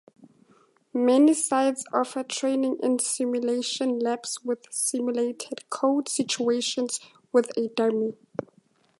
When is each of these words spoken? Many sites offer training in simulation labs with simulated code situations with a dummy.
Many 0.95 1.35
sites 1.35 1.85
offer 1.93 2.23
training 2.23 2.79
in 2.81 2.97
simulation 2.97 3.99
labs 3.99 4.39
with 4.43 4.65
simulated 4.71 5.69
code 5.69 6.09
situations 6.09 6.99
with 7.31 7.55
a 7.55 7.67
dummy. 7.67 8.15